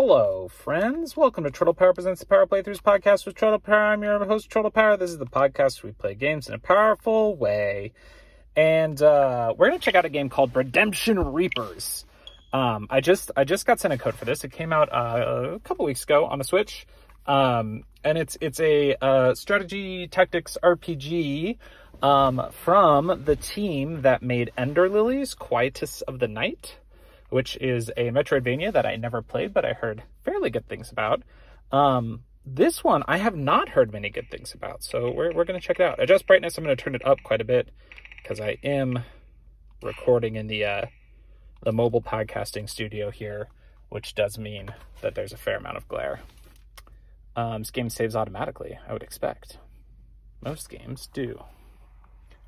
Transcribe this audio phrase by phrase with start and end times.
[0.00, 1.16] Hello, friends.
[1.16, 3.94] Welcome to Turtle Power Presents the Power Playthroughs podcast with Turtle Power.
[3.94, 4.96] I'm your host, Turtle Power.
[4.96, 7.90] This is the podcast where we play games in a powerful way.
[8.54, 12.04] And uh, we're going to check out a game called Redemption Reapers.
[12.52, 14.44] Um, I just I just got sent a code for this.
[14.44, 16.86] It came out uh, a couple weeks ago on the Switch,
[17.26, 21.58] um, and it's it's a uh, strategy tactics RPG
[22.04, 26.76] um, from the team that made Ender Lilies, Quietus of the Night
[27.30, 31.22] which is a Metroidvania that I never played, but I heard fairly good things about.
[31.70, 35.60] Um, this one I have not heard many good things about, so we're, we're going
[35.60, 36.02] to check it out.
[36.02, 37.70] Adjust brightness, I'm going to turn it up quite a bit
[38.22, 39.04] because I am
[39.82, 40.86] recording in the uh,
[41.62, 43.48] the mobile podcasting studio here,
[43.88, 46.20] which does mean that there's a fair amount of glare.
[47.36, 49.58] Um, this game saves automatically, I would expect.
[50.40, 51.42] Most games do.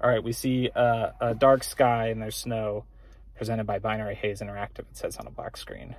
[0.00, 2.84] All right, we see uh, a dark sky and there's snow
[3.40, 5.96] presented by Binary Haze Interactive, it says on a black screen.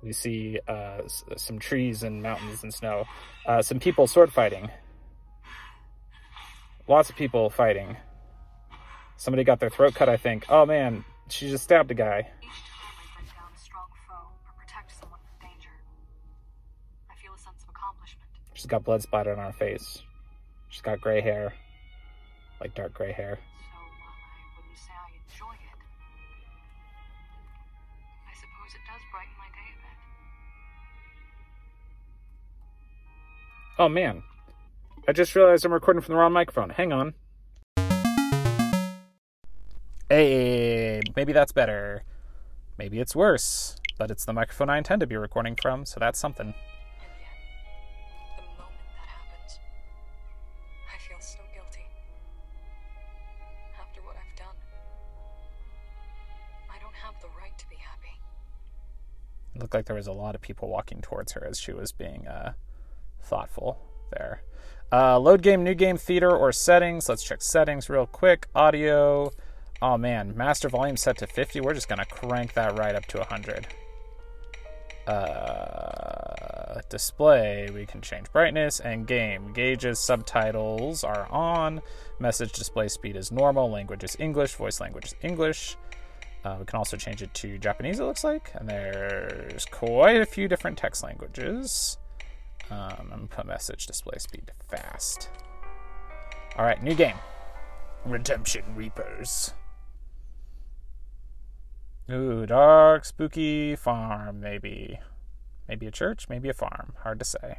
[0.00, 1.00] We see uh,
[1.36, 3.04] some trees and mountains and snow.
[3.44, 4.70] Uh, some people sword fighting.
[6.86, 7.96] Lots of people fighting.
[9.16, 10.46] Somebody got their throat cut, I think.
[10.48, 12.30] Oh man, she just stabbed a guy.
[18.54, 20.00] She's got blood splattered on her face.
[20.68, 21.54] She's got gray hair,
[22.60, 23.40] like dark gray hair.
[33.78, 34.22] Oh man,
[35.08, 36.70] I just realized I'm recording from the wrong microphone.
[36.70, 37.14] Hang on.
[40.10, 42.02] Hey, maybe that's better.
[42.76, 46.18] Maybe it's worse, but it's the microphone I intend to be recording from, so that's
[46.18, 46.54] something.
[59.54, 61.92] It looked like there was a lot of people walking towards her as she was
[61.92, 62.52] being uh,
[63.22, 63.78] thoughtful
[64.10, 64.42] there.
[64.92, 67.08] Uh, load game, new game, theater, or settings.
[67.08, 68.46] Let's check settings real quick.
[68.54, 69.32] Audio.
[69.80, 71.60] Oh man, master volume set to 50.
[71.60, 73.66] We're just going to crank that right up to 100.
[75.06, 79.52] Uh, display, we can change brightness and game.
[79.52, 81.80] Gauges, subtitles are on.
[82.20, 83.70] Message display speed is normal.
[83.70, 84.54] Language is English.
[84.54, 85.76] Voice language is English.
[86.44, 88.50] Uh, we can also change it to Japanese, it looks like.
[88.54, 91.98] And there's quite a few different text languages.
[92.72, 95.28] Um, I'm gonna put message display speed to fast.
[96.56, 97.16] All right, new game.
[98.06, 99.52] Redemption Reapers.
[102.10, 104.98] Ooh, dark, spooky farm, maybe.
[105.68, 106.94] Maybe a church, maybe a farm.
[107.02, 107.58] Hard to say.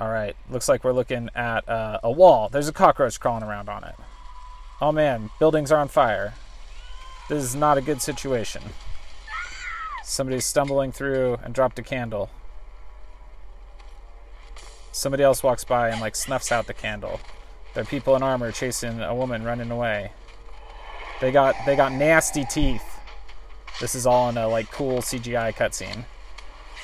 [0.00, 2.48] All right, looks like we're looking at uh, a wall.
[2.48, 3.94] There's a cockroach crawling around on it.
[4.80, 6.34] Oh man, buildings are on fire.
[7.28, 8.62] This is not a good situation.
[10.04, 12.30] Somebody's stumbling through and dropped a candle.
[14.90, 17.20] Somebody else walks by and like snuffs out the candle.
[17.74, 20.12] There are people in armor chasing a woman running away.
[21.20, 22.84] They got they got nasty teeth.
[23.80, 26.04] This is all in a like cool CGI cutscene.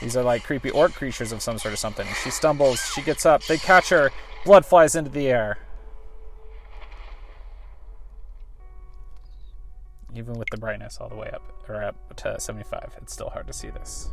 [0.01, 2.07] These are like creepy orc creatures of some sort or something.
[2.23, 4.11] She stumbles, she gets up, they catch her,
[4.45, 5.59] blood flies into the air.
[10.19, 13.47] Even with the brightness all the way up or up to 75 it's still hard
[13.47, 14.11] to see this.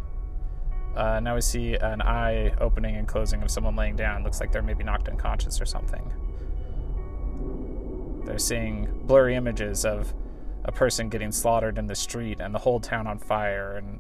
[0.96, 4.24] Uh, now we see an eye opening and closing of someone laying down.
[4.24, 6.14] Looks like they're maybe knocked unconscious or something.
[8.26, 10.14] They're seeing blurry images of
[10.64, 14.00] a person getting slaughtered in the street and the whole town on fire and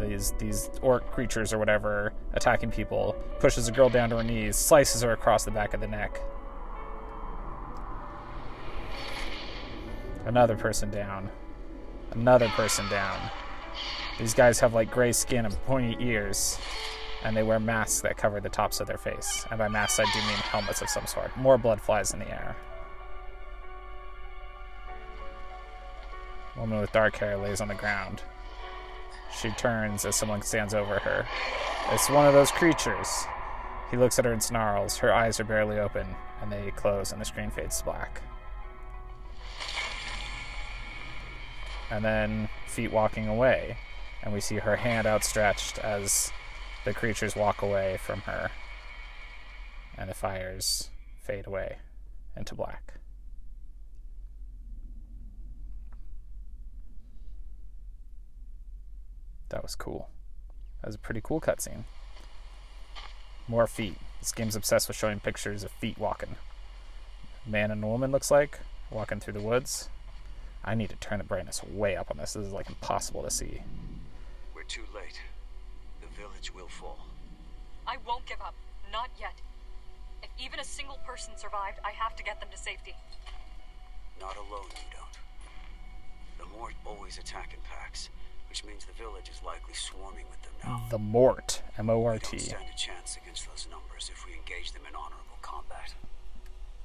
[0.00, 3.16] these these orc creatures or whatever attacking people.
[3.40, 6.20] Pushes a girl down to her knees slices her across the back of the neck.
[10.26, 11.30] Another person down.
[12.12, 13.18] Another person down.
[14.18, 16.58] These guys have like gray skin and pointy ears,
[17.22, 19.44] and they wear masks that cover the tops of their face.
[19.50, 21.36] And by masks, I do mean helmets of some sort.
[21.36, 22.56] More blood flies in the air.
[26.56, 28.22] Woman with dark hair lays on the ground.
[29.38, 31.26] She turns as someone stands over her.
[31.90, 33.26] It's one of those creatures.
[33.90, 34.96] He looks at her and snarls.
[34.96, 36.06] Her eyes are barely open,
[36.40, 38.22] and they close, and the screen fades to black.
[41.90, 43.76] And then feet walking away.
[44.22, 46.32] And we see her hand outstretched as
[46.84, 48.50] the creatures walk away from her.
[49.96, 50.90] And the fires
[51.22, 51.78] fade away
[52.36, 52.94] into black.
[59.48, 60.08] That was cool.
[60.80, 61.84] That was a pretty cool cutscene.
[63.48, 63.96] More feet.
[64.20, 66.36] This game's obsessed with showing pictures of feet walking.
[67.46, 68.58] Man and woman looks like
[68.90, 69.88] walking through the woods.
[70.66, 72.32] I need to turn the brightness way up on this.
[72.32, 73.62] This is like impossible to see.
[74.54, 75.20] We're too late.
[76.00, 77.06] The village will fall.
[77.86, 78.54] I won't give up.
[78.92, 79.34] Not yet.
[80.22, 82.94] If even a single person survived, I have to get them to safety.
[84.20, 85.16] Not alone, you don't.
[86.38, 88.08] The Mort always attack in packs,
[88.48, 90.82] which means the village is likely swarming with them now.
[90.90, 92.26] The Mort, M-O-R-T.
[92.32, 95.94] We don't stand a chance against those numbers if we engage them in honorable combat.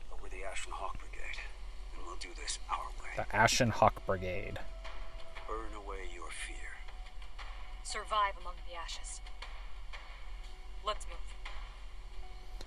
[0.10, 1.42] But we're the Ashen Hawk Brigade,
[1.98, 3.01] and we'll do this our way.
[3.16, 4.60] The Ashen Hawk Brigade.
[5.48, 6.80] Burn away your fear.
[7.84, 9.22] Survive among the ashes.
[10.86, 11.18] Let's move.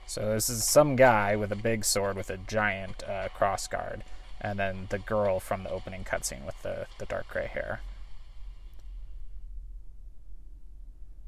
[0.07, 4.05] So this is some guy with a big sword with a giant uh, cross guard,
[4.41, 7.81] and then the girl from the opening cutscene with the, the dark gray hair.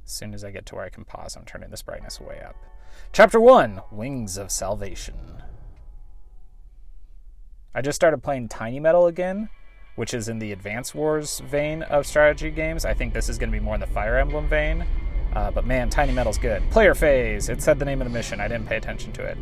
[0.04, 2.40] As soon as I get to where I can pause, I'm turning this brightness way
[2.46, 2.54] up.
[3.12, 5.42] Chapter 1 Wings of Salvation.
[7.76, 9.50] I just started playing Tiny Metal again,
[9.96, 12.87] which is in the Advance Wars vein of strategy games.
[12.87, 14.87] I think this is going to be more in the Fire Emblem vein.
[15.34, 16.62] Uh, but man, Tiny Metal's good.
[16.70, 17.50] Player phase.
[17.50, 18.40] It said the name of the mission.
[18.40, 19.37] I didn't pay attention to it.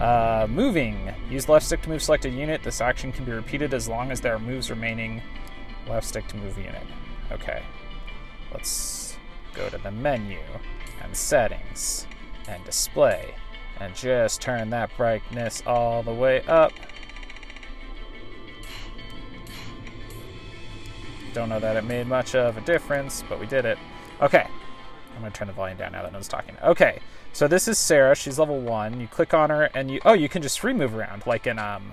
[0.00, 1.12] Uh, moving.
[1.28, 2.62] Use left stick to move selected unit.
[2.62, 5.20] This action can be repeated as long as there are moves remaining.
[5.88, 6.84] Left stick to move unit.
[7.32, 7.60] Okay.
[8.52, 9.16] Let's
[9.52, 10.38] go to the menu
[11.02, 12.06] and settings
[12.46, 13.34] and display
[13.80, 16.72] and just turn that brightness all the way up.
[21.32, 23.78] Don't know that it made much of a difference, but we did it.
[24.20, 24.46] Okay.
[25.14, 26.56] I'm gonna turn the volume down now that no one's talking.
[26.62, 27.00] Okay,
[27.32, 28.14] so this is Sarah.
[28.14, 29.00] She's level one.
[29.00, 31.58] You click on her, and you oh, you can just free move around like in
[31.58, 31.92] um,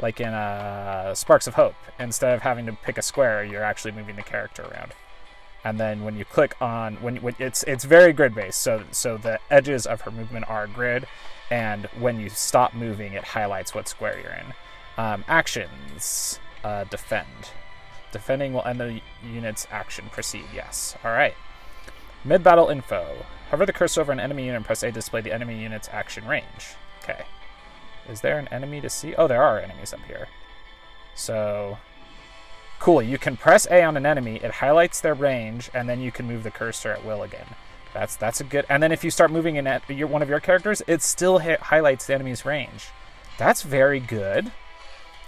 [0.00, 1.74] like in uh, Sparks of Hope.
[1.98, 4.92] Instead of having to pick a square, you're actually moving the character around.
[5.64, 9.16] And then when you click on when, when it's it's very grid based, so so
[9.16, 11.06] the edges of her movement are grid,
[11.50, 14.54] and when you stop moving, it highlights what square you're in.
[14.96, 17.28] Um, actions: uh, defend.
[18.12, 20.04] Defending will end the unit's action.
[20.12, 20.44] Proceed.
[20.54, 20.96] Yes.
[21.04, 21.34] All right.
[22.24, 23.24] Mid battle info.
[23.50, 25.88] Hover the cursor over an enemy unit and press A to display the enemy unit's
[25.90, 26.76] action range.
[27.02, 27.24] Okay.
[28.08, 29.14] Is there an enemy to see?
[29.14, 30.28] Oh, there are enemies up here.
[31.14, 31.78] So,
[32.78, 33.02] cool.
[33.02, 36.26] You can press A on an enemy, it highlights their range, and then you can
[36.26, 37.46] move the cursor at will again.
[37.92, 38.64] That's that's a good.
[38.68, 41.40] And then if you start moving in at your, one of your characters, it still
[41.40, 42.86] hi- highlights the enemy's range.
[43.38, 44.50] That's very good.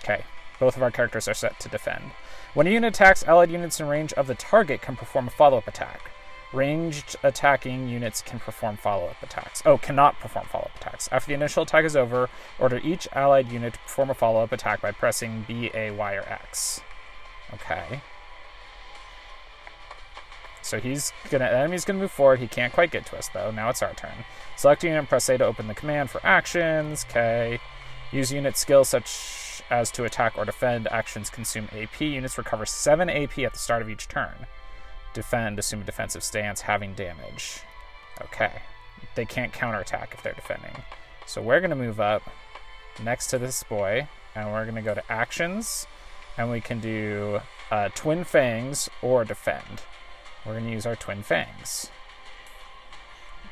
[0.02, 0.24] Okay,
[0.58, 2.12] both of our characters are set to defend.
[2.54, 5.66] When a unit attacks, allied units in range of the target can perform a follow-up
[5.66, 6.12] attack.
[6.52, 9.60] Ranged attacking units can perform follow up attacks.
[9.66, 11.08] Oh, cannot perform follow up attacks.
[11.10, 12.30] After the initial attack is over,
[12.60, 16.14] order each allied unit to perform a follow up attack by pressing B, A, Y,
[16.14, 16.80] or X.
[17.54, 18.00] Okay.
[20.62, 22.38] So he's gonna the enemy's gonna move forward.
[22.38, 23.50] He can't quite get to us though.
[23.50, 24.24] Now it's our turn.
[24.56, 27.04] Select a unit and press A to open the command for actions.
[27.10, 27.58] Okay.
[28.12, 29.08] Use unit skills such
[29.70, 30.88] as to attack or defend.
[30.90, 32.00] Actions consume AP.
[32.00, 34.46] Units recover 7 AP at the start of each turn
[35.14, 37.60] defend, assume a defensive stance, having damage.
[38.20, 38.52] Okay.
[39.14, 40.82] They can't counterattack if they're defending.
[41.26, 42.22] So we're going to move up
[43.02, 45.86] next to this boy, and we're going to go to actions,
[46.36, 47.40] and we can do
[47.70, 49.82] uh, twin fangs or defend.
[50.44, 51.90] We're going to use our twin fangs.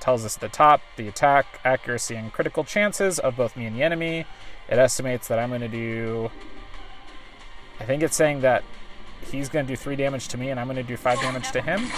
[0.03, 3.85] Tells us the top the attack, accuracy, and critical chances of both me and the
[3.85, 4.27] enemy.
[4.69, 6.29] It estimates that I'm going to do.
[7.79, 8.65] I think it's saying that
[9.31, 11.53] he's going to do 3 damage to me and I'm going to do 5 damage
[11.53, 11.89] to him.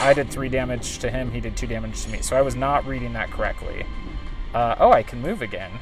[0.00, 2.22] I did 3 damage to him, he did 2 damage to me.
[2.22, 3.84] So I was not reading that correctly.
[4.54, 5.72] Uh, oh, I can move again.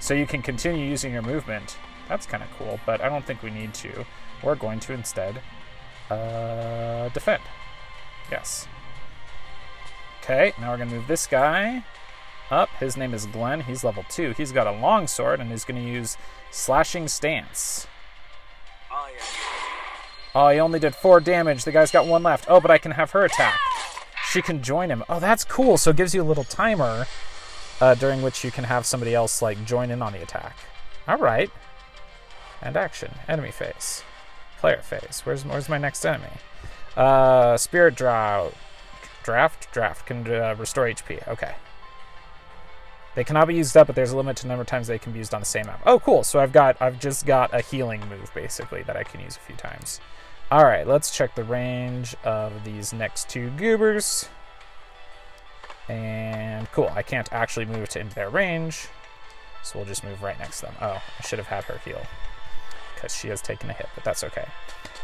[0.00, 1.76] So you can continue using your movement.
[2.08, 4.06] That's kind of cool, but I don't think we need to.
[4.42, 5.42] We're going to instead
[6.08, 7.42] uh, defend.
[8.30, 8.66] Yes.
[10.28, 11.84] Okay, now we're going to move this guy
[12.50, 12.68] up.
[12.80, 13.60] His name is Glenn.
[13.60, 14.32] He's level 2.
[14.36, 16.16] He's got a long sword and he's going to use
[16.50, 17.86] Slashing Stance.
[20.34, 21.62] Oh, he only did four damage.
[21.62, 22.46] The guy's got one left.
[22.48, 23.56] Oh, but I can have her attack.
[24.28, 25.04] She can join him.
[25.08, 25.78] Oh, that's cool.
[25.78, 27.06] So it gives you a little timer
[27.80, 30.56] uh, during which you can have somebody else like join in on the attack.
[31.06, 31.52] All right.
[32.60, 33.12] And action.
[33.28, 34.02] Enemy phase.
[34.58, 35.20] Player phase.
[35.22, 36.32] Where's where's my next enemy?
[36.96, 38.54] Uh, Spirit Drought.
[39.26, 39.72] Draft?
[39.72, 40.06] Draft.
[40.06, 41.26] Can uh, restore HP.
[41.26, 41.56] Okay.
[43.16, 45.00] They cannot be used up, but there's a limit to the number of times they
[45.00, 45.82] can be used on the same map.
[45.84, 46.22] Oh, cool.
[46.22, 49.40] So I've got I've just got a healing move basically that I can use a
[49.40, 50.00] few times.
[50.48, 54.28] All right, let's check the range of these next two goobers.
[55.88, 58.86] And cool, I can't actually move to into their range,
[59.64, 60.74] so we'll just move right next to them.
[60.80, 62.02] Oh, I should have had her heal
[62.94, 64.46] because she has taken a hit, but that's okay.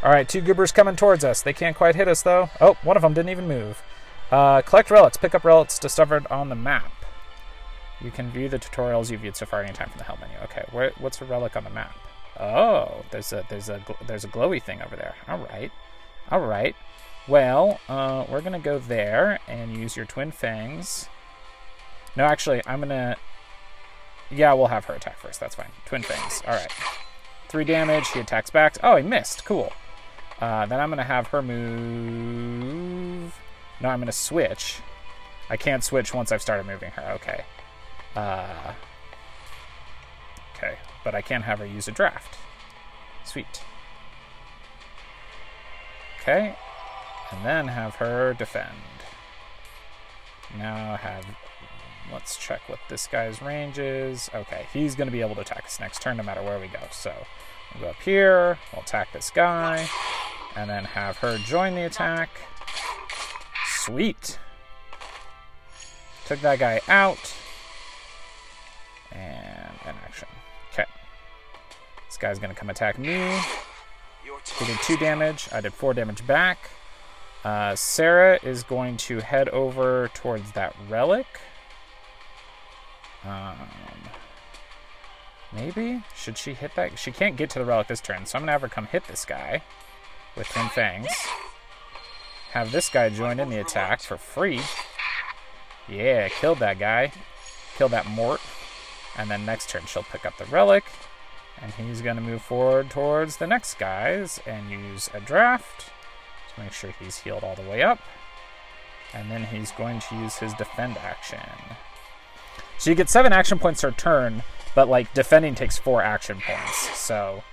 [0.01, 1.41] All right, two goobers coming towards us.
[1.41, 2.49] They can't quite hit us though.
[2.61, 3.83] Oh, one of them didn't even move.
[4.33, 5.15] Uh, collect relics.
[5.15, 6.91] Pick up relics discovered on the map.
[8.01, 10.35] You can view the tutorials you've viewed so far anytime from the help menu.
[10.45, 11.95] Okay, where, what's a relic on the map?
[12.39, 15.13] Oh, there's a there's a there's a glowy thing over there.
[15.27, 15.71] All right,
[16.31, 16.75] all right.
[17.27, 21.09] Well, uh, we're gonna go there and use your twin fangs.
[22.15, 23.17] No, actually, I'm gonna.
[24.31, 25.39] Yeah, we'll have her attack first.
[25.39, 25.69] That's fine.
[25.85, 26.41] Twin fangs.
[26.47, 26.71] All right.
[27.49, 28.07] Three damage.
[28.09, 28.77] He attacks back.
[28.81, 29.45] Oh, he missed.
[29.45, 29.71] Cool.
[30.41, 33.39] Uh, then I'm gonna have her move.
[33.83, 34.79] No, I'm gonna switch.
[35.49, 37.11] I can't switch once I've started moving her.
[37.15, 37.43] Okay.
[38.15, 38.73] Uh,
[40.55, 42.37] okay, but I can have her use a draft.
[43.25, 43.61] Sweet.
[46.21, 46.55] Okay,
[47.31, 48.69] and then have her defend.
[50.57, 51.25] Now have.
[52.11, 54.29] Let's check what this guy's range is.
[54.33, 56.67] Okay, he's going to be able to attack us next turn no matter where we
[56.67, 56.79] go.
[56.91, 57.13] So
[57.73, 59.89] we'll go up here, we'll attack this guy,
[60.55, 62.29] and then have her join the attack.
[63.85, 64.39] Sweet.
[66.25, 67.33] Took that guy out.
[69.11, 70.29] And an action.
[70.71, 70.85] Okay.
[72.07, 73.37] This guy's gonna come attack me.
[74.57, 75.49] He did two damage.
[75.51, 76.69] I did four damage back.
[77.43, 81.27] Uh, Sarah is going to head over towards that relic.
[83.25, 83.57] Um,
[85.51, 86.97] maybe should she hit that?
[86.97, 89.07] She can't get to the relic this turn, so I'm gonna have her come hit
[89.07, 89.61] this guy
[90.37, 91.09] with twin fangs.
[92.53, 94.61] Have this guy join in the attack for free.
[95.89, 97.11] Yeah, killed that guy.
[97.75, 98.41] Killed that Mort.
[99.17, 100.83] And then next turn she'll pick up the relic.
[101.59, 105.89] And he's going to move forward towards the next guys and use a draft
[106.53, 107.99] to make sure he's healed all the way up.
[109.15, 111.39] And then he's going to use his defend action.
[112.77, 114.43] So you get seven action points per turn,
[114.75, 116.95] but like defending takes four action points.
[116.99, 117.43] So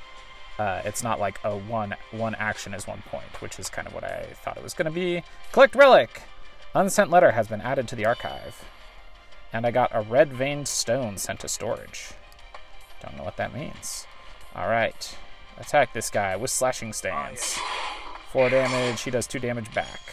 [0.61, 3.95] uh, it's not like a one one action is one point, which is kind of
[3.95, 5.23] what I thought it was going to be.
[5.53, 6.21] Collect relic.
[6.75, 8.63] Unsent letter has been added to the archive,
[9.55, 12.11] and I got a red veined stone sent to storage.
[13.03, 14.07] Don't know what that means.
[14.55, 15.17] All right,
[15.57, 17.59] attack this guy with slashing stance.
[18.31, 19.01] Four damage.
[19.01, 20.13] He does two damage back.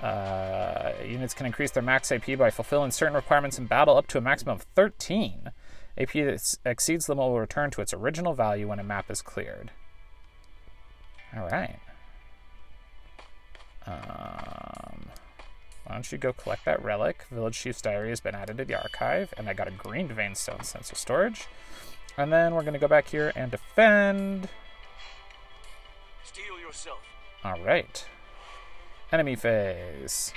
[0.00, 4.18] Uh, units can increase their max AP by fulfilling certain requirements in battle up to
[4.18, 5.50] a maximum of 13.
[5.98, 9.70] AP that exceeds them will return to its original value when a map is cleared.
[11.36, 11.78] All right.
[13.86, 15.06] Um,
[15.84, 17.24] why don't you go collect that relic?
[17.30, 20.34] Village Chief's Diary has been added to the archive, and I got a green vein
[20.34, 21.46] stone sensor storage.
[22.16, 24.48] And then we're going to go back here and defend.
[26.24, 26.98] Steel yourself.
[27.44, 28.04] All right.
[29.12, 30.32] Enemy phase.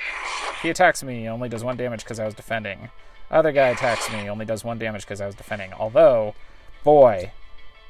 [0.62, 2.90] He attacks me, only does one damage because I was defending.
[3.32, 5.72] Other guy attacks me, only does one damage because I was defending.
[5.74, 6.34] Although,
[6.84, 7.32] boy,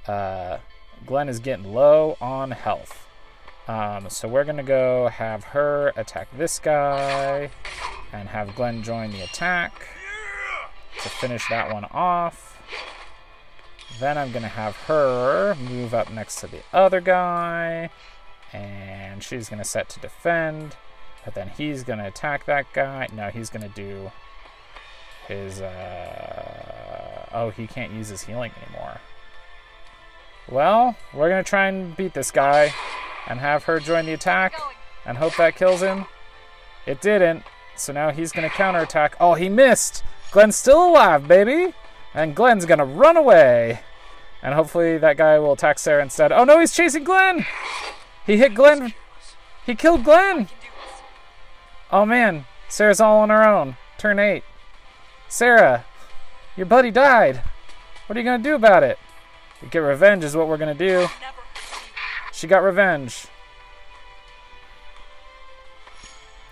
[0.08, 0.58] uh,
[1.05, 3.08] Glenn is getting low on health.
[3.67, 7.51] Um, so we're gonna go have her attack this guy,
[8.12, 9.88] and have Glenn join the attack
[11.03, 12.58] to finish that one off.
[14.00, 17.89] Then I'm gonna have her move up next to the other guy,
[18.51, 20.75] and she's gonna set to defend.
[21.24, 23.08] But then he's gonna attack that guy.
[23.13, 24.12] No, he's gonna do
[25.29, 25.62] his.
[25.62, 27.29] Uh...
[27.31, 29.00] Oh, he can't use his healing anymore.
[30.50, 32.74] Well, we're gonna try and beat this guy,
[33.27, 34.53] and have her join the attack,
[35.05, 36.05] and hope that kills him.
[36.86, 37.43] It didn't.
[37.77, 39.15] So now he's gonna counterattack.
[39.21, 40.03] Oh, he missed.
[40.31, 41.74] Glenn's still alive, baby.
[42.13, 43.81] And Glenn's gonna run away.
[44.41, 46.31] And hopefully that guy will attack Sarah instead.
[46.31, 47.45] Oh no, he's chasing Glenn!
[48.25, 48.93] He hit Glenn.
[49.65, 50.50] He killed Glenn.
[51.91, 53.77] Oh man, Sarah's all on her own.
[53.98, 54.43] Turn eight.
[55.29, 55.86] Sarah,
[56.57, 57.43] your buddy died.
[58.07, 58.98] What are you gonna do about it?
[59.69, 61.07] Get revenge is what we're gonna do.
[62.33, 63.27] She got revenge.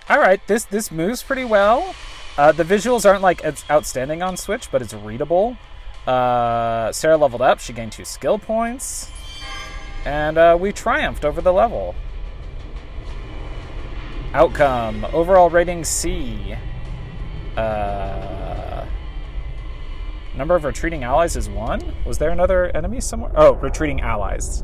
[0.08, 1.96] All right, this this moves pretty well.
[2.38, 5.58] Uh, the visuals aren't like outstanding on Switch, but it's readable.
[6.06, 7.60] Uh, Sarah leveled up.
[7.60, 9.10] She gained two skill points,
[10.06, 11.96] and uh, we triumphed over the level.
[14.34, 16.56] Outcome: overall rating C.
[17.58, 18.86] Uh,
[20.36, 21.82] number of retreating allies is one.
[22.06, 23.32] Was there another enemy somewhere?
[23.36, 24.64] Oh, retreating allies.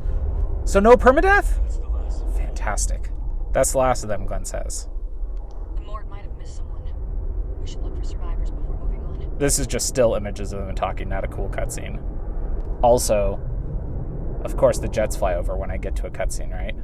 [0.66, 1.60] So no permadeath?
[1.62, 2.24] That's the last.
[2.38, 3.10] Fantastic.
[3.52, 4.88] That's the last of them, Glenn says.
[5.76, 6.84] The Mort might have missed someone.
[7.60, 9.38] We should look for survivors before moving on.
[9.40, 12.00] This is just still images of them talking, not a cool cutscene.
[12.84, 13.40] Also,
[14.44, 16.76] of course, the jets fly over when I get to a cutscene, right?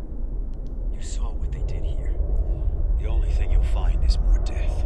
[0.91, 2.17] You saw what they did here.
[2.99, 4.85] The only thing you'll find is more death.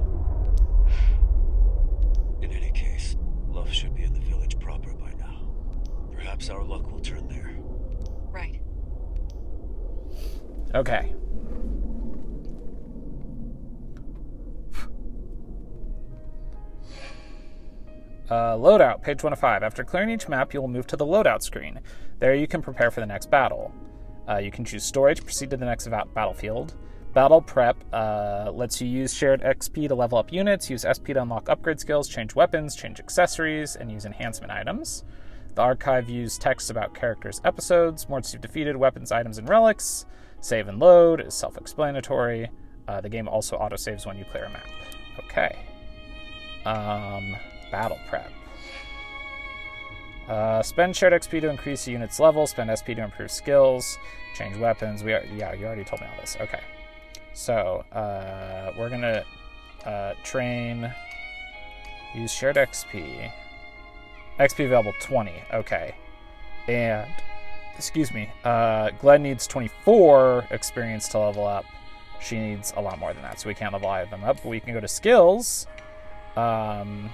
[2.43, 3.15] In any case,
[3.47, 5.49] Luff should be in the village proper by now.
[6.11, 7.55] Perhaps our luck will turn there.
[8.31, 8.59] Right.
[10.75, 11.13] Okay.
[18.29, 19.63] Uh, loadout, page 105.
[19.63, 21.79] After clearing each map, you will move to the loadout screen.
[22.19, 23.73] There you can prepare for the next battle.
[24.27, 26.75] Uh, you can choose storage, proceed to the next va- battlefield.
[27.13, 31.21] Battle prep uh, lets you use shared XP to level up units, use SP to
[31.21, 35.03] unlock upgrade skills, change weapons, change accessories, and use enhancement items.
[35.53, 40.07] The archive views text about characters' episodes, morts you've defeated, weapons, items, and relics.
[40.39, 42.49] Save and load is self explanatory.
[42.87, 44.65] Uh, the game also autosaves when you clear a map.
[45.19, 45.55] Okay.
[46.65, 47.35] Um,
[47.71, 48.31] battle prep.
[50.27, 52.47] Uh, spend shared XP to increase the unit's level.
[52.47, 53.99] Spend SP to improve skills.
[54.35, 55.03] Change weapons.
[55.03, 56.35] We are, yeah, you already told me all this.
[56.41, 56.61] Okay.
[57.33, 59.23] So uh, we're gonna
[59.85, 60.93] uh, train.
[62.13, 63.31] Use shared XP.
[64.39, 65.31] XP available 20.
[65.53, 65.95] Okay.
[66.67, 67.09] And
[67.75, 68.29] excuse me.
[68.43, 71.65] Uh, Glenn needs 24 experience to level up.
[72.21, 74.37] She needs a lot more than that, so we can't level either of them up.
[74.37, 75.67] But we can go to skills,
[76.37, 77.09] um,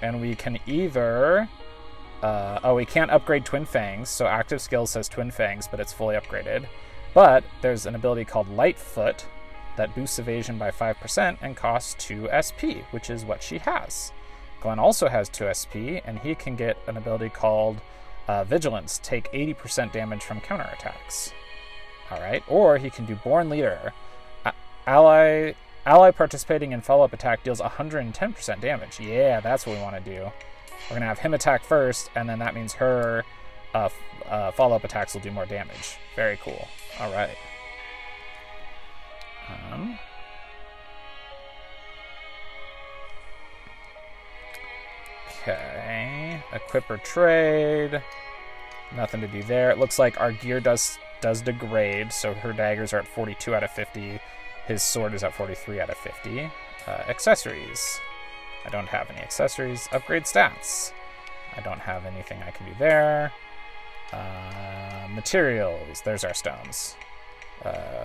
[0.00, 1.48] and we can either.
[2.22, 5.92] Uh, oh, we can't upgrade Twin Fangs, so active skill says Twin Fangs, but it's
[5.92, 6.66] fully upgraded.
[7.12, 9.26] But there's an ability called Lightfoot
[9.76, 14.12] that boosts evasion by 5% and costs 2 SP, which is what she has.
[14.60, 17.80] Glenn also has 2 SP, and he can get an ability called
[18.28, 21.32] uh, Vigilance, take 80% damage from counterattacks.
[22.10, 23.92] Alright, or he can do Born Leader.
[24.44, 24.52] A-
[24.86, 25.54] ally
[25.86, 29.00] ally participating in follow up attack deals 110% damage.
[29.00, 30.22] Yeah, that's what we want to do.
[30.84, 33.24] We're going to have him attack first, and then that means her
[33.74, 33.88] uh,
[34.28, 35.96] uh, follow up attacks will do more damage.
[36.16, 36.68] Very cool.
[37.00, 37.36] Alright.
[39.48, 39.98] Um,
[45.42, 46.42] okay.
[46.52, 48.02] Equip or trade.
[48.96, 49.70] Nothing to do there.
[49.70, 53.64] It looks like our gear does does degrade, so her daggers are at 42 out
[53.64, 54.20] of 50.
[54.66, 56.50] His sword is at 43 out of 50.
[56.86, 57.98] Uh, accessories.
[58.66, 59.88] I don't have any accessories.
[59.92, 60.92] Upgrade stats.
[61.56, 63.32] I don't have anything I can do there.
[64.12, 66.02] Uh, materials.
[66.04, 66.94] There's our stones.
[67.64, 68.04] Uh,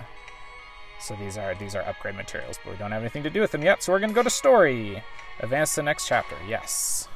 [1.00, 3.50] so these are these are upgrade materials, but we don't have anything to do with
[3.50, 3.82] them yet.
[3.82, 5.02] So we're gonna go to story.
[5.40, 6.36] Advance to the next chapter.
[6.46, 7.08] Yes.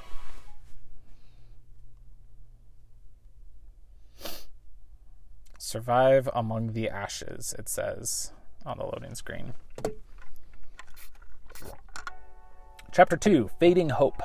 [5.58, 7.54] Survive among the ashes.
[7.58, 8.32] It says
[8.64, 9.54] on the loading screen.
[12.92, 14.22] Chapter two: Fading Hope.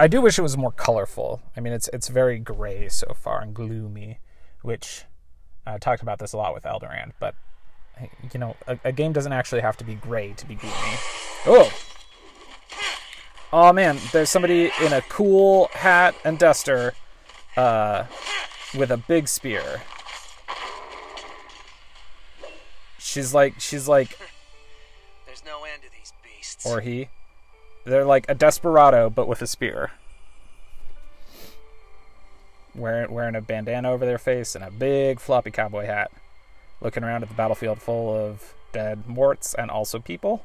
[0.00, 1.40] I do wish it was more colorful.
[1.56, 4.20] I mean, it's it's very gray so far and gloomy,
[4.62, 5.04] which
[5.66, 7.34] I talked about this a lot with Eldoran, but
[8.32, 10.74] you know, a, a, game doesn't actually have to be gray to be gloomy.
[11.46, 11.72] Oh,
[13.52, 16.94] oh man, there's somebody in a cool hat and duster,
[17.56, 18.04] uh,
[18.76, 19.82] with a big spear.
[22.98, 24.18] She's like, she's like,
[25.26, 26.66] There's no end to these beasts.
[26.66, 27.08] or he.
[27.84, 29.92] They're like a desperado, but with a spear.
[32.78, 36.12] Wearing, wearing a bandana over their face and a big floppy cowboy hat.
[36.80, 40.44] Looking around at the battlefield full of dead morts and also people.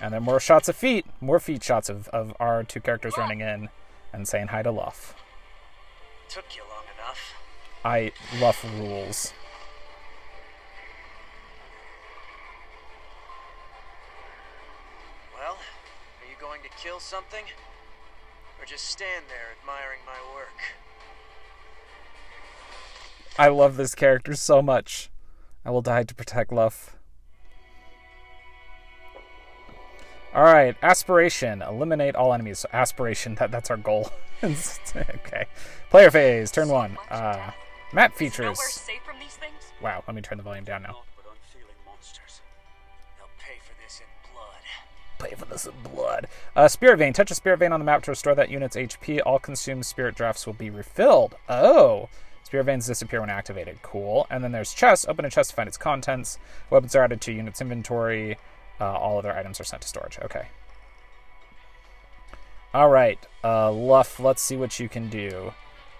[0.00, 3.40] And then more shots of feet, more feet shots of, of our two characters running
[3.40, 3.70] in
[4.12, 5.14] and saying hi to Luff.
[6.28, 7.32] Took you long enough.
[7.84, 9.32] I Luff rules.
[15.34, 17.44] Well, are you going to kill something?
[18.68, 20.60] Just stand there admiring my work?
[23.38, 25.08] I love this character so much.
[25.64, 26.94] I will die to protect Luff.
[30.34, 31.62] Alright, aspiration.
[31.62, 32.58] Eliminate all enemies.
[32.58, 34.12] So aspiration, that, that's our goal.
[34.44, 35.46] okay.
[35.88, 36.98] Player phase, turn one.
[37.10, 37.52] Uh,
[37.94, 38.40] map features.
[38.40, 39.72] nowhere safe from these things?
[39.80, 41.04] Wow, let me turn the volume down now.
[45.18, 46.28] Pay for this in blood.
[46.56, 47.12] Uh, spirit vein.
[47.12, 49.20] Touch a spirit vein on the map to restore that unit's HP.
[49.24, 51.34] All consumed spirit drafts will be refilled.
[51.48, 52.08] Oh.
[52.44, 53.82] Spirit veins disappear when activated.
[53.82, 54.26] Cool.
[54.30, 55.06] And then there's chest.
[55.08, 56.38] Open a chest to find its contents.
[56.70, 58.38] Weapons are added to unit's inventory.
[58.80, 60.18] Uh, all other items are sent to storage.
[60.22, 60.48] Okay.
[62.74, 64.20] All right, uh, Luff.
[64.20, 65.52] Let's see what you can do.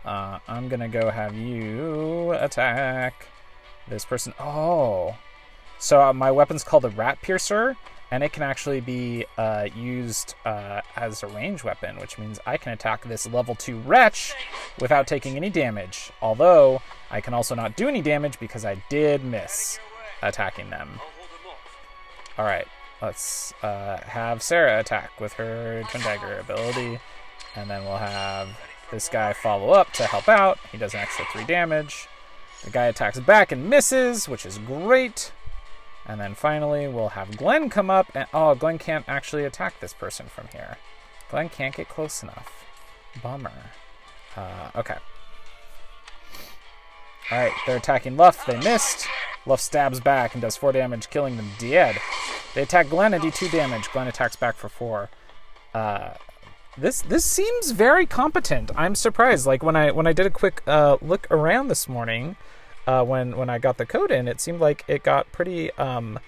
[0.05, 3.27] Uh, I'm gonna go have you attack
[3.89, 4.35] this person.
[4.39, 5.17] Oh,
[5.79, 7.77] so uh, my weapon's called the Rat Piercer,
[8.11, 12.57] and it can actually be uh, used uh, as a range weapon, which means I
[12.57, 14.35] can attack this level 2 wretch
[14.81, 16.11] without taking any damage.
[16.23, 19.79] Although, I can also not do any damage because I did miss
[20.23, 21.01] attacking them.
[22.39, 22.69] Alright,
[23.03, 27.01] let's uh, have Sarah attack with her Twin Dagger ability,
[27.57, 28.49] and then we'll have
[28.91, 30.59] this guy follow up to help out.
[30.73, 32.09] He does an extra 3 damage.
[32.65, 35.33] The guy attacks back and misses, which is great.
[36.09, 38.07] And then finally, we'll have Glenn come up.
[38.15, 40.79] And oh, Glenn can't actually attack this person from here.
[41.31, 42.65] Glenn can't get close enough.
[43.23, 43.53] Bummer.
[44.35, 44.97] Uh, okay.
[47.31, 48.47] All right, they're attacking Luff.
[48.47, 49.07] They missed.
[49.45, 51.99] Luff stabs back and does four damage, killing them dead.
[52.55, 53.91] They attack Glenn and do two damage.
[53.93, 55.11] Glenn attacks back for four.
[55.75, 56.15] Uh,
[56.79, 58.71] this this seems very competent.
[58.77, 59.47] I'm surprised.
[59.47, 62.37] Like when I when I did a quick uh, look around this morning,
[62.89, 66.19] uh, when when I got the code in, it seemed like it got pretty um,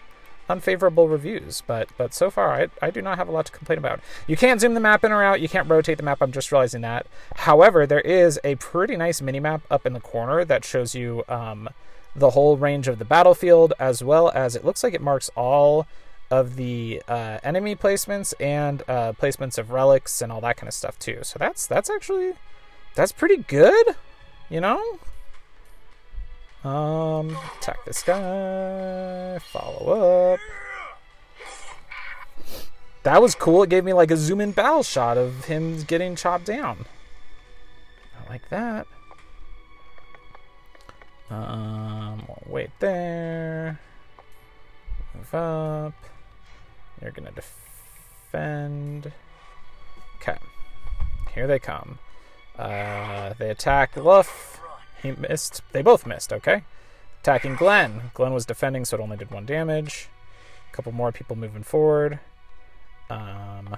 [0.47, 1.63] unfavorable reviews.
[1.67, 4.01] But but so far, I, I do not have a lot to complain about.
[4.27, 5.41] You can't zoom the map in or out.
[5.41, 6.19] You can't rotate the map.
[6.21, 7.07] I'm just realizing that.
[7.37, 11.25] However, there is a pretty nice mini map up in the corner that shows you
[11.31, 11.71] um,
[12.15, 15.87] the whole range of the battlefield, as well as it looks like it marks all
[16.31, 20.75] of the uh, enemy placements and uh, placements of relics and all that kind of
[20.75, 21.21] stuff too.
[21.23, 22.35] So that's that's actually
[22.95, 23.97] that's pretty good,
[24.51, 24.99] you know.
[26.65, 29.39] Um, attack this guy.
[29.39, 30.41] Follow up.
[33.03, 33.63] That was cool.
[33.63, 36.85] It gave me like a zoom in battle shot of him getting chopped down.
[38.15, 38.87] I like that.
[41.31, 43.81] Um, wait there.
[45.15, 45.95] Move up.
[47.01, 49.13] You're gonna defend.
[50.17, 50.37] Okay.
[51.35, 51.99] Here they come.
[52.59, 54.50] Uh, they attack Luff.
[55.03, 55.63] He missed.
[55.73, 56.65] They both missed, okay?
[57.21, 58.11] Attacking Glenn.
[58.15, 60.09] Glenn was defending, so it only did one damage.
[60.71, 62.19] A couple more people moving forward.
[63.09, 63.77] Um,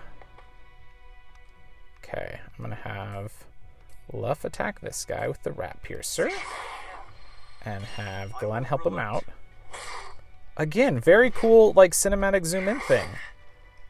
[2.04, 3.32] okay, I'm gonna have
[4.12, 6.30] Luff attack this guy with the Rat Piercer.
[7.64, 9.24] And have Glenn help him out.
[10.56, 13.08] Again, very cool, like, cinematic zoom in thing.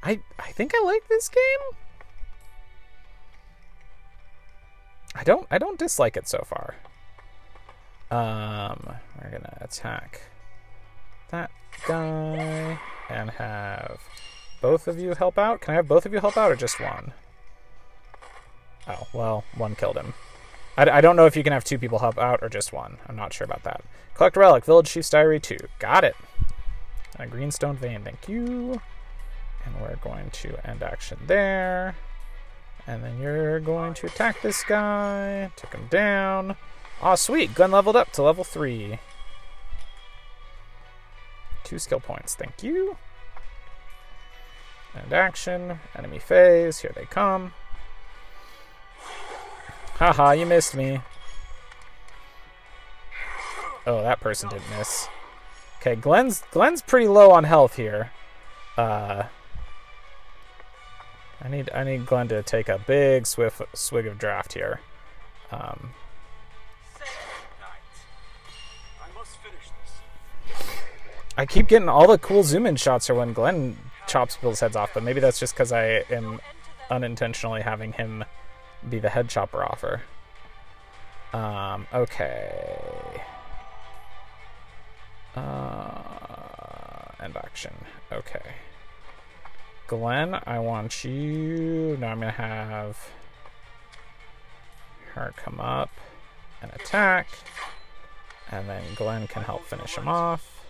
[0.03, 1.79] I, I think I like this game.
[5.15, 6.77] I don't I don't dislike it so far.
[8.13, 10.21] Um, we're gonna attack
[11.31, 11.51] that
[11.89, 14.01] guy and have
[14.61, 15.63] both of you help out.
[15.63, 17.15] Can I have both of you help out or just one?
[18.87, 20.13] Oh, well, one killed him.
[20.77, 22.99] I, I don't know if you can have two people help out or just one.
[23.07, 23.83] I'm not sure about that.
[24.15, 25.57] Collect relic, village chief's diary 2.
[25.79, 26.15] Got it.
[27.19, 28.79] A greenstone vein, thank you.
[29.65, 31.97] And we're going to end action there.
[32.87, 35.51] And then you're going to attack this guy.
[35.57, 36.57] Took him down.
[37.03, 37.55] Aw, oh, sweet.
[37.55, 38.99] Gun leveled up to level 3.
[41.65, 42.35] Two skill points.
[42.35, 42.97] Thank you.
[44.95, 45.81] And action.
[45.97, 46.81] Enemy phase.
[46.81, 47.53] Here they come.
[49.95, 51.01] Haha, you missed me.
[53.87, 55.09] Oh, that person didn't miss.
[55.81, 58.13] Okay, Glenn's Glenn's pretty low on health here.
[58.77, 59.25] Uh,
[61.41, 64.81] I need I need Glenn to take a big swift swig of draft here.
[65.51, 65.91] Um,
[71.37, 74.77] I keep getting all the cool zoom in shots are when Glenn chops people's heads
[74.77, 76.41] off, but maybe that's just because I am
[76.91, 78.25] unintentionally having him
[78.89, 80.03] be the head chopper offer.
[81.33, 83.23] Um, okay.
[85.35, 86.03] Uh,
[87.23, 87.73] end action.
[88.13, 88.43] Okay.
[89.87, 91.97] Glenn, I want you.
[91.99, 92.99] Now I'm going to have
[95.15, 95.91] her come up
[96.61, 97.29] and attack.
[98.51, 100.62] And then Glenn can help finish him off.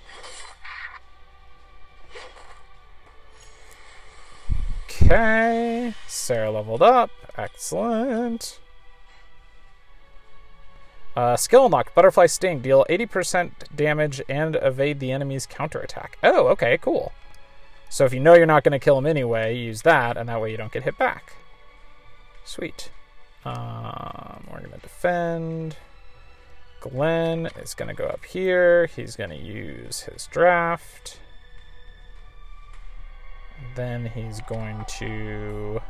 [5.01, 7.11] Okay, Sarah leveled up.
[7.37, 8.59] Excellent.
[11.15, 11.95] Uh, skill unlocked.
[11.95, 12.61] Butterfly Sting.
[12.61, 16.19] Deal 80% damage and evade the enemy's counterattack.
[16.23, 17.13] Oh, okay, cool.
[17.89, 20.41] So if you know you're not going to kill him anyway, use that, and that
[20.41, 21.35] way you don't get hit back.
[22.45, 22.91] Sweet.
[23.45, 25.77] Um, we're going to defend.
[26.81, 28.87] Glenn is going to go up here.
[28.87, 31.19] He's going to use his draft.
[33.75, 35.81] Then he's going to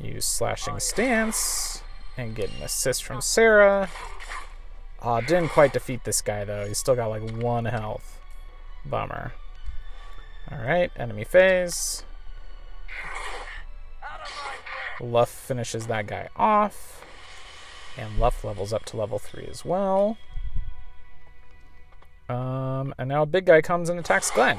[0.00, 1.82] use Slashing Stance
[2.16, 3.90] and get an assist from Sarah.
[5.02, 6.66] Aw, didn't quite defeat this guy though.
[6.66, 8.20] He's still got like one health.
[8.84, 9.32] Bummer.
[10.50, 12.04] Alright, enemy phase.
[15.00, 17.04] Luff finishes that guy off.
[17.96, 20.16] And Luff levels up to level 3 as well.
[22.28, 24.58] Um, and now a big guy comes and attacks Glenn.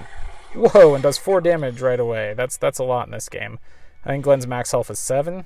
[0.54, 2.34] Whoa, and does 4 damage right away.
[2.36, 3.60] That's that's a lot in this game.
[4.04, 5.46] I think Glenn's max health is 7.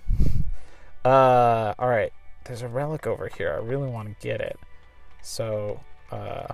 [1.04, 2.14] Uh, alright.
[2.46, 3.54] There's a relic over here.
[3.54, 4.58] I really want to get it.
[5.22, 5.80] So,
[6.12, 6.48] uh,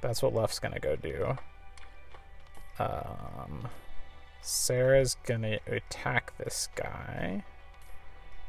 [0.00, 1.36] that's what Luff's gonna go do.
[2.78, 3.68] Um,
[4.40, 7.44] Sarah's gonna attack this guy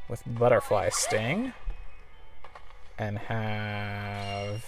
[0.08, 1.54] with Butterfly Sting
[2.98, 4.64] and have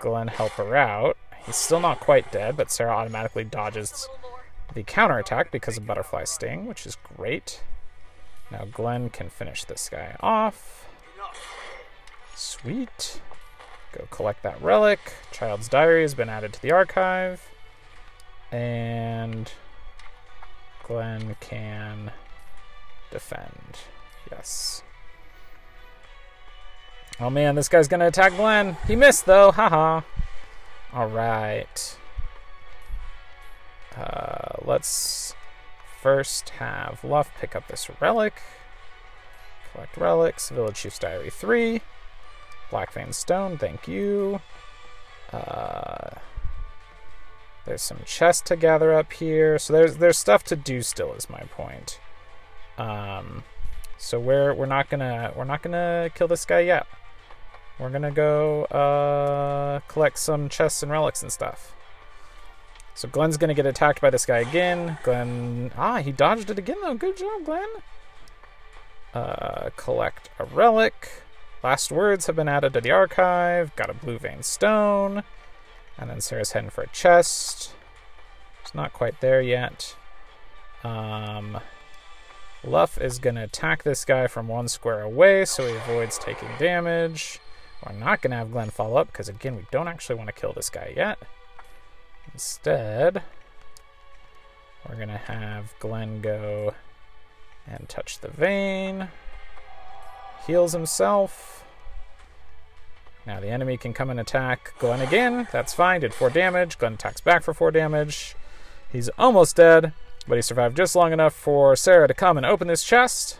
[0.00, 1.16] Glenn help her out.
[1.46, 4.08] He's still not quite dead, but Sarah automatically dodges
[4.74, 7.62] the counterattack because of Butterfly Sting, which is great.
[8.50, 10.88] Now Glenn can finish this guy off.
[12.34, 13.20] Sweet.
[13.92, 14.98] Go collect that relic.
[15.32, 17.48] Child's Diary has been added to the archive.
[18.50, 19.52] And
[20.82, 22.10] Glenn can
[23.10, 23.78] defend.
[24.30, 24.82] Yes.
[27.20, 28.76] Oh man, this guy's gonna attack Glenn.
[28.86, 30.00] He missed though, haha.
[30.94, 31.98] Alright.
[33.96, 35.34] Uh, let's
[36.00, 38.42] first have Luff pick up this relic.
[39.72, 40.50] Collect relics.
[40.50, 41.80] Village Chief's Diary 3.
[42.70, 44.40] Black Vein Stone, thank you.
[45.32, 46.10] Uh,
[47.64, 49.58] there's some chests to gather up here.
[49.58, 51.98] So there's there's stuff to do still is my point.
[52.78, 53.44] Um,
[53.98, 56.86] so we're we're not gonna we're not gonna kill this guy yet.
[57.78, 61.74] We're gonna go uh, collect some chests and relics and stuff.
[62.94, 64.98] So Glenn's gonna get attacked by this guy again.
[65.02, 66.94] Glenn, ah, he dodged it again though.
[66.94, 67.68] Good job, Glenn.
[69.12, 71.22] Uh, collect a relic.
[71.62, 73.74] Last words have been added to the archive.
[73.74, 75.22] Got a blue vein stone.
[75.96, 77.72] And then Sarah's heading for a chest.
[78.62, 79.96] It's not quite there yet.
[80.82, 81.60] Um,
[82.62, 86.48] Luff is going to attack this guy from one square away so he avoids taking
[86.58, 87.40] damage.
[87.84, 90.32] We're not going to have Glenn follow up because, again, we don't actually want to
[90.32, 91.18] kill this guy yet.
[92.32, 93.22] Instead,
[94.88, 96.74] we're going to have Glenn go
[97.66, 99.08] and touch the vein
[100.46, 101.64] heals himself.
[103.26, 105.48] Now the enemy can come and attack Glenn again.
[105.50, 106.02] That's fine.
[106.02, 106.78] Did 4 damage.
[106.78, 108.36] Glenn attacks back for 4 damage.
[108.92, 109.92] He's almost dead,
[110.28, 113.38] but he survived just long enough for Sarah to come and open this chest.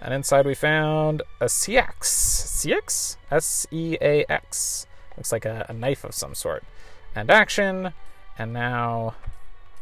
[0.00, 2.10] And inside we found a Seax.
[2.10, 3.16] Seax?
[3.30, 4.86] S E A X.
[5.16, 6.64] Looks like a, a, knife of some sort.
[7.14, 7.92] And action.
[8.38, 9.14] And now,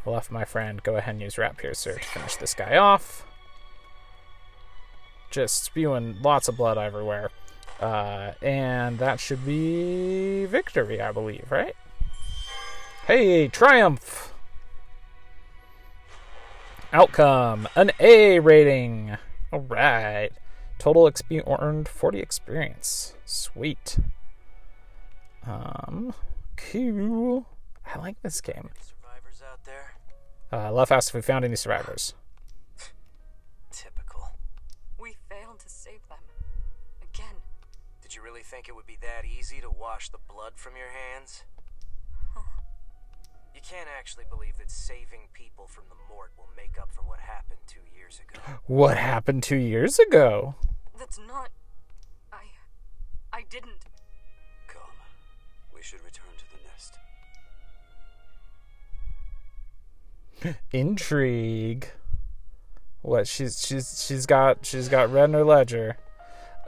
[0.06, 3.26] Luff my friend, go ahead and use Rat Piercer to finish this guy off
[5.34, 7.28] just spewing lots of blood everywhere.
[7.80, 11.74] Uh, and that should be victory, I believe, right?
[13.06, 14.32] Hey, triumph!
[16.92, 19.18] Outcome an A rating.
[19.54, 20.30] All right.
[20.80, 23.14] Total XP earned 40 experience.
[23.24, 23.98] Sweet.
[25.46, 26.12] Um,
[26.56, 27.46] cool.
[27.86, 28.70] I like this game.
[28.80, 29.94] Survivors out there?
[30.52, 32.14] Uh, Love asked if we found any survivors.
[33.70, 34.30] Typical.
[34.98, 36.18] We failed to save them.
[37.00, 37.36] Again.
[38.02, 40.88] Did you really think it would be that easy to wash the blood from your
[40.88, 41.44] hands?
[43.64, 47.18] You can't actually believe that saving people from the mort will make up for what
[47.20, 48.58] happened two years ago.
[48.66, 50.54] What happened two years ago?
[50.98, 51.48] That's not.
[52.30, 52.42] I.
[53.32, 53.86] I didn't.
[54.68, 54.82] Come.
[55.74, 56.44] We should return to
[60.42, 60.58] the nest.
[60.72, 61.88] Intrigue.
[63.00, 65.96] What she's she's she's got she's got red in her ledger.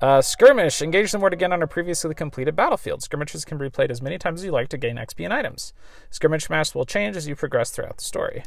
[0.01, 0.83] Uh, skirmish.
[0.83, 3.03] Engage the mort again on a previously completed battlefield.
[3.03, 5.73] Skirmishes can be played as many times as you like to gain XP and items.
[6.11, 8.45] Skirmish maps will change as you progress throughout the story.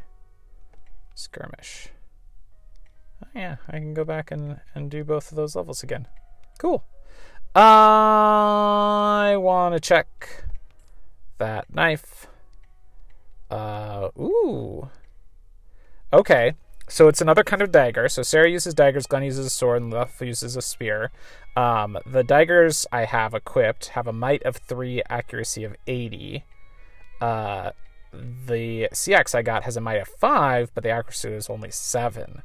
[1.16, 1.90] Skirmish.
[3.24, 6.08] Oh, yeah, I can go back and, and do both of those levels again.
[6.60, 6.84] Cool.
[7.56, 10.46] I want to check
[11.40, 12.28] that knife.
[13.50, 14.90] Uh, ooh.
[16.14, 16.54] Okay.
[16.90, 18.10] So it's another kind of dagger.
[18.10, 21.12] So Sarah uses daggers, Glenn uses a sword, and Luff uses a spear.
[21.56, 26.46] Um, the daggers I have equipped have a might of three, accuracy of eighty.
[27.22, 27.72] Uh,
[28.12, 32.42] the Seax I got has a might of five, but the accuracy is only seven.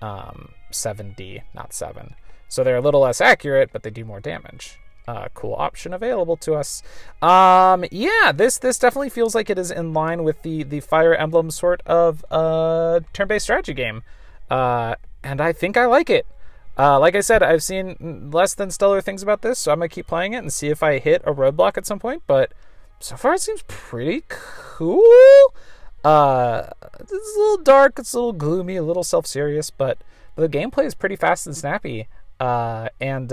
[0.00, 2.14] Um, 7D, not seven.
[2.48, 6.36] So they're a little less accurate, but they do more damage uh, cool option available
[6.36, 6.82] to us.
[7.22, 11.14] Um, yeah, this this definitely feels like it is in line with the the Fire
[11.14, 14.02] Emblem sort of uh, turn-based strategy game,
[14.50, 16.26] uh, and I think I like it.
[16.78, 19.88] Uh, like I said, I've seen less than stellar things about this, so I'm gonna
[19.88, 22.22] keep playing it and see if I hit a roadblock at some point.
[22.26, 22.52] But
[23.00, 25.54] so far, it seems pretty cool.
[26.02, 29.98] Uh, it's a little dark, it's a little gloomy, a little self-serious, but
[30.36, 32.08] the gameplay is pretty fast and snappy.
[32.38, 33.32] Uh, and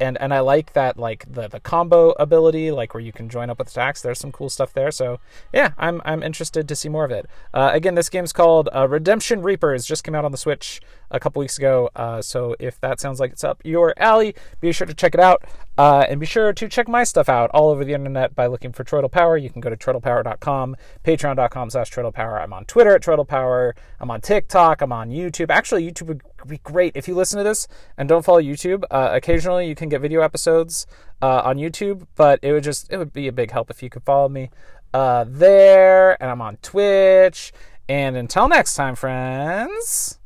[0.00, 3.50] and and I like that like the the combo ability, like where you can join
[3.50, 4.02] up with attacks.
[4.02, 4.90] There's some cool stuff there.
[4.90, 5.20] So
[5.52, 7.26] yeah, I'm I'm interested to see more of it.
[7.52, 9.86] Uh, again, this game's called uh, Redemption Reapers.
[9.86, 10.80] Just came out on the Switch
[11.10, 11.90] a couple weeks ago.
[11.94, 15.20] Uh, so if that sounds like it's up your alley, be sure to check it
[15.20, 15.44] out.
[15.76, 18.72] Uh, and be sure to check my stuff out all over the internet by looking
[18.72, 19.36] for Troidal Power.
[19.36, 22.40] You can go to troidalpower.com, patreon.com slash troidalpower.
[22.40, 23.72] I'm on Twitter at troidalpower.
[24.00, 24.82] I'm on TikTok.
[24.82, 25.50] I'm on YouTube.
[25.50, 28.84] Actually, YouTube would be great if you listen to this and don't follow YouTube.
[28.90, 30.86] Uh, occasionally, you can get video episodes
[31.22, 33.90] uh, on YouTube, but it would just it would be a big help if you
[33.90, 34.50] could follow me
[34.92, 36.20] uh, there.
[36.22, 37.52] And I'm on Twitch.
[37.88, 40.18] And until next time, friends,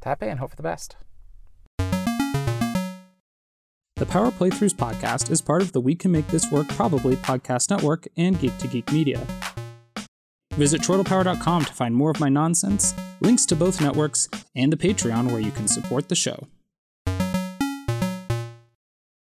[0.00, 0.96] tap and hope for the best.
[3.96, 7.70] The Power Playthroughs podcast is part of the We Can Make This Work Probably podcast
[7.70, 9.24] network and Geek to Geek Media.
[10.54, 15.32] Visit chortlepower.com to find more of my nonsense, links to both networks, and the Patreon
[15.32, 16.46] where you can support the show.